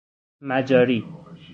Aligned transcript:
مجاری 0.49 1.05